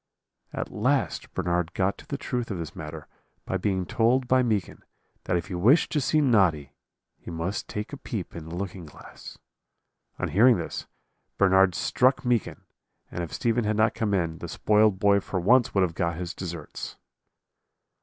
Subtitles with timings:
[0.51, 3.07] "At last Bernard got to the truth of this matter
[3.45, 4.83] by being told by Meekin
[5.25, 6.73] that if he wished to see Noddy,
[7.19, 9.37] he must take a peep in the looking glass.
[10.17, 10.87] On hearing this,
[11.37, 12.61] Bernard struck Meekin,
[13.11, 16.15] and if Stephen had not come in, the spoiled boy for once would have got
[16.15, 16.97] his deserts.